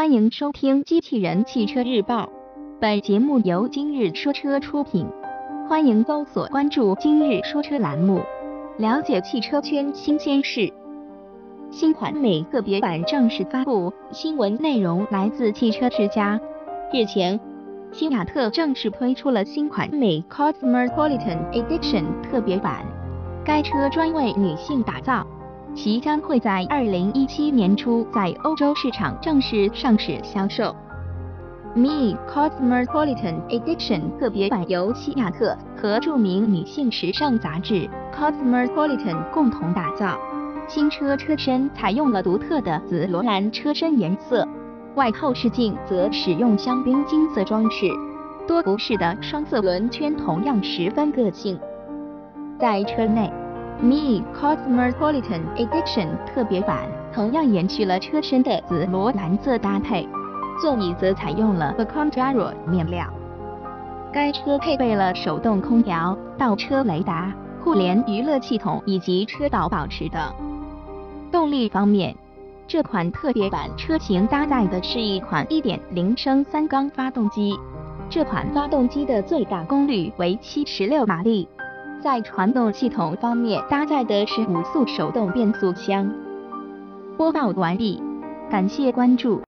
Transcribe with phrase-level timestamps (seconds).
[0.00, 2.24] 欢迎收听《机器人汽车日报》，
[2.80, 5.06] 本节目由今日说车出品。
[5.68, 8.22] 欢迎搜索关注“今日说车”栏目，
[8.78, 10.72] 了解汽车圈新鲜事。
[11.70, 16.40] 新款美特别版正式发布，新闻内容来自汽车之家。
[16.94, 17.38] 日前，
[17.92, 22.86] 新雅特正式推出了新款美 Cosmopolitan Edition 特别版，
[23.44, 25.26] 该车专为女性打造。
[25.74, 30.74] 其将会在二零一七年初在欧洲市场正式上市销售。
[31.74, 40.18] Me Cosmopolitan Edition 特别版由西亚特和著名女性时尚杂志 Cosmopolitan 共同打造。
[40.66, 44.46] 新车车身采用了独特的紫罗兰车身颜色，
[44.96, 47.86] 外后视镜则使用香槟金色装饰，
[48.46, 51.58] 多辐式的双色轮圈同样十分个性。
[52.58, 53.32] 在车内。
[53.82, 60.06] Me Cosmopolitan Edition 特别版同样延续了车身的紫罗兰色搭配，
[60.60, 63.06] 座椅则采用了 v a c o n d a r o 面料。
[64.12, 67.32] 该车配备了手动空调、倒车雷达、
[67.64, 70.20] 互联娱乐系统以及车道保持等。
[71.32, 72.14] 动力方面，
[72.68, 77.58] 这款特别版车型搭载的是一款1.0升三缸发动机，
[78.10, 81.48] 这款发动机的最大功率为76马力。
[82.02, 86.10] 在传动系统方面，搭载的是五速手动变速箱。
[87.18, 88.02] 播报完毕，
[88.50, 89.38] 感谢关注。